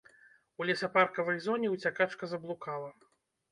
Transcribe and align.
У 0.63 0.65
лесапаркавай 0.69 1.37
зоне 1.45 1.71
ўцякачка 1.75 2.33
заблукала. 2.35 2.93